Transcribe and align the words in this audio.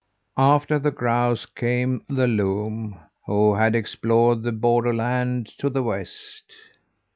"After 0.39 0.79
the 0.79 0.89
grouse 0.89 1.45
came 1.45 2.03
the 2.09 2.25
loon, 2.25 2.97
who 3.27 3.53
had 3.53 3.75
explored 3.75 4.41
the 4.41 4.51
borderland 4.51 5.53
to 5.59 5.69
the 5.69 5.83
west. 5.83 6.53